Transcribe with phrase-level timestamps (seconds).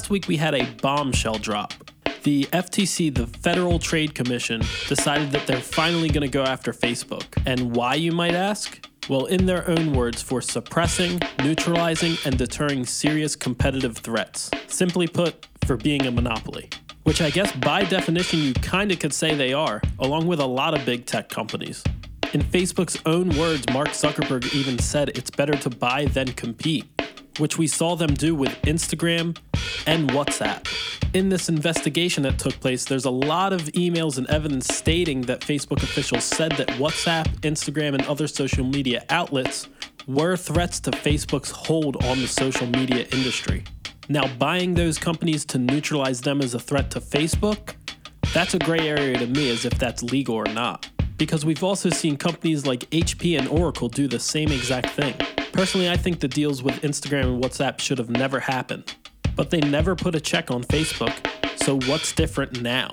[0.00, 1.74] Last week we had a bombshell drop.
[2.22, 7.24] The FTC, the Federal Trade Commission, decided that they're finally going to go after Facebook.
[7.44, 8.82] And why, you might ask?
[9.10, 14.50] Well, in their own words, for suppressing, neutralizing, and deterring serious competitive threats.
[14.68, 16.70] Simply put, for being a monopoly.
[17.02, 20.72] Which I guess by definition you kinda could say they are, along with a lot
[20.72, 21.84] of big tech companies.
[22.32, 26.86] In Facebook's own words, Mark Zuckerberg even said it's better to buy than compete
[27.38, 29.36] which we saw them do with Instagram
[29.86, 30.66] and WhatsApp.
[31.12, 35.40] In this investigation that took place, there's a lot of emails and evidence stating that
[35.40, 39.68] Facebook officials said that WhatsApp, Instagram, and other social media outlets
[40.06, 43.64] were threats to Facebook's hold on the social media industry.
[44.08, 47.74] Now, buying those companies to neutralize them as a threat to Facebook,
[48.32, 50.88] that's a gray area to me as if that's legal or not.
[51.16, 55.14] Because we've also seen companies like HP and Oracle do the same exact thing.
[55.52, 58.94] Personally, I think the deals with Instagram and WhatsApp should have never happened,
[59.36, 61.14] but they never put a check on Facebook,
[61.62, 62.88] so what's different now?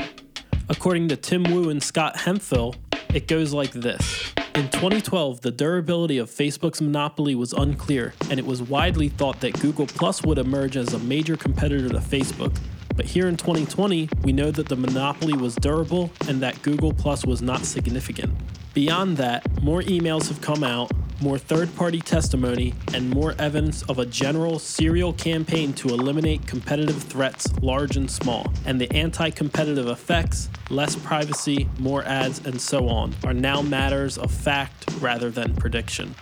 [0.67, 2.75] According to Tim Wu and Scott Hemphill,
[3.13, 4.33] it goes like this.
[4.55, 9.59] In 2012, the durability of Facebook's monopoly was unclear, and it was widely thought that
[9.59, 12.57] Google Plus would emerge as a major competitor to Facebook.
[12.95, 17.23] But here in 2020, we know that the monopoly was durable and that Google Plus
[17.23, 18.33] was not significant.
[18.73, 20.91] Beyond that, more emails have come out,
[21.21, 27.01] more third party testimony, and more evidence of a general serial campaign to eliminate competitive
[27.03, 28.51] threats, large and small.
[28.65, 34.17] And the anti competitive effects, less privacy, more ads, and so on, are now matters
[34.17, 36.15] of fact rather than prediction.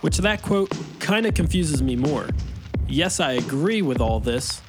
[0.00, 2.28] Which that quote kind of confuses me more.
[2.88, 4.60] Yes, I agree with all this,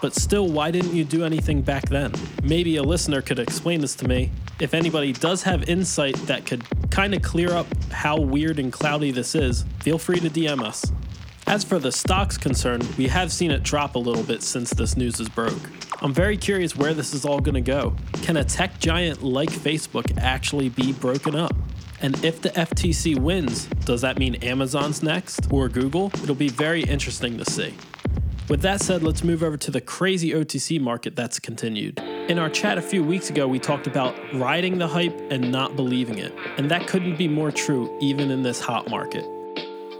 [0.00, 2.12] but still, why didn't you do anything back then?
[2.42, 4.30] Maybe a listener could explain this to me.
[4.60, 9.10] If anybody does have insight that could kind of clear up how weird and cloudy
[9.10, 10.92] this is, feel free to DM us.
[11.46, 14.98] As for the stocks concerned, we have seen it drop a little bit since this
[14.98, 15.58] news is broke.
[16.02, 17.96] I'm very curious where this is all going to go.
[18.22, 21.56] Can a tech giant like Facebook actually be broken up?
[22.02, 26.08] And if the FTC wins, does that mean Amazon's next or Google?
[26.22, 27.74] It'll be very interesting to see.
[28.50, 32.00] With that said, let's move over to the crazy OTC market that's continued.
[32.30, 35.74] In our chat a few weeks ago, we talked about riding the hype and not
[35.74, 39.28] believing it, and that couldn't be more true even in this hot market.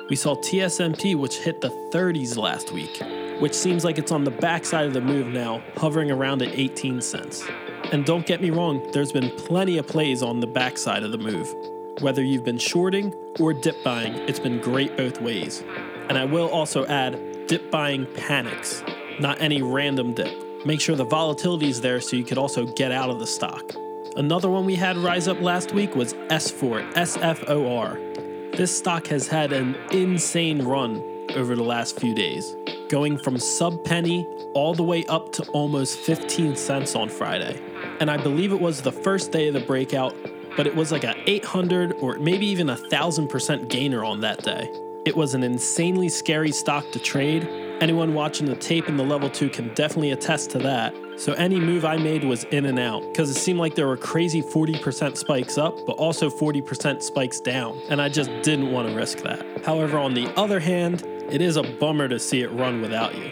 [0.09, 3.03] We saw TSMC, which hit the 30s last week,
[3.41, 7.01] which seems like it's on the backside of the move now, hovering around at 18
[7.01, 7.43] cents.
[7.91, 11.19] And don't get me wrong, there's been plenty of plays on the backside of the
[11.19, 11.53] move.
[11.99, 15.65] Whether you've been shorting or dip buying, it's been great both ways.
[16.09, 18.85] And I will also add dip buying panics,
[19.19, 20.50] not any random dip.
[20.65, 23.73] Make sure the volatility is there so you could also get out of the stock.
[24.17, 28.57] Another one we had rise up last week was S4, SFOR.
[28.57, 31.03] This stock has had an insane run
[31.35, 32.57] over the last few days,
[32.91, 37.59] going from sub penny all the way up to almost 15 cents on Friday.
[38.01, 40.15] And I believe it was the first day of the breakout,
[40.59, 44.71] but it was like a 800 or maybe even a 1000% gainer on that day.
[45.07, 47.49] It was an insanely scary stock to trade.
[47.81, 50.95] Anyone watching the tape in the level 2 can definitely attest to that.
[51.17, 53.97] So any move I made was in and out because it seemed like there were
[53.97, 58.95] crazy 40% spikes up, but also 40% spikes down, and I just didn't want to
[58.95, 59.65] risk that.
[59.65, 63.31] However, on the other hand, it is a bummer to see it run without you.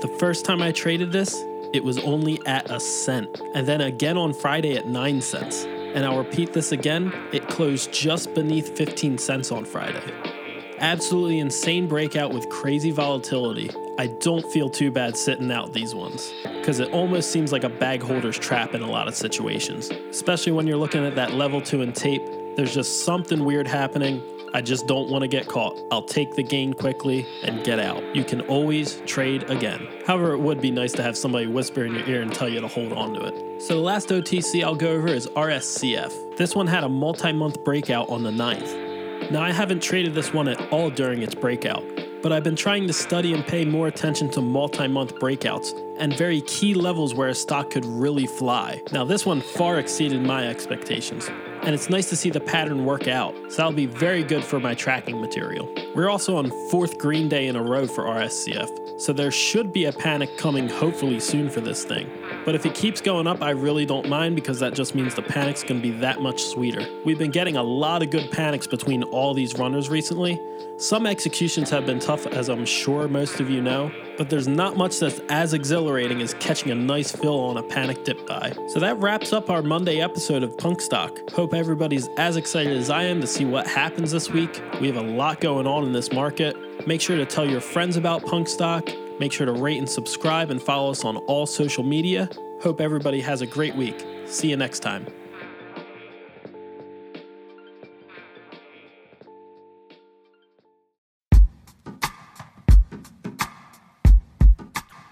[0.00, 1.34] The first time I traded this,
[1.74, 5.64] it was only at a cent, and then again on Friday at 9 cents.
[5.64, 10.39] And I'll repeat this again, it closed just beneath 15 cents on Friday.
[10.80, 13.70] Absolutely insane breakout with crazy volatility.
[13.98, 17.68] I don't feel too bad sitting out these ones, because it almost seems like a
[17.68, 21.60] bag holder's trap in a lot of situations, especially when you're looking at that level
[21.60, 22.22] 2 and tape.
[22.56, 24.22] There's just something weird happening.
[24.54, 25.78] I just don't want to get caught.
[25.92, 28.16] I'll take the gain quickly and get out.
[28.16, 29.86] You can always trade again.
[30.06, 32.60] However, it would be nice to have somebody whisper in your ear and tell you
[32.62, 33.62] to hold on to it.
[33.62, 36.38] So the last OTC I'll go over is RSCF.
[36.38, 38.89] This one had a multi month breakout on the 9th.
[39.28, 41.84] Now, I haven't traded this one at all during its breakout,
[42.20, 46.16] but I've been trying to study and pay more attention to multi month breakouts and
[46.16, 48.82] very key levels where a stock could really fly.
[48.92, 51.28] Now, this one far exceeded my expectations,
[51.62, 54.58] and it's nice to see the pattern work out, so that'll be very good for
[54.58, 55.72] my tracking material.
[55.94, 59.84] We're also on fourth green day in a row for RSCF, so there should be
[59.84, 62.10] a panic coming hopefully soon for this thing.
[62.44, 65.22] But if it keeps going up, I really don't mind because that just means the
[65.22, 66.86] panic's gonna be that much sweeter.
[67.04, 70.40] We've been getting a lot of good panics between all these runners recently.
[70.78, 74.78] Some executions have been tough, as I'm sure most of you know, but there's not
[74.78, 78.52] much that's as exhilarating as catching a nice fill on a panic dip buy.
[78.68, 81.18] So that wraps up our Monday episode of Punk Stock.
[81.32, 84.62] Hope everybody's as excited as I am to see what happens this week.
[84.80, 86.56] We have a lot going on in this market.
[86.86, 88.88] Make sure to tell your friends about Punk Stock
[89.20, 92.30] Make sure to rate and subscribe and follow us on all social media.
[92.62, 94.04] Hope everybody has a great week.
[94.26, 95.06] See you next time.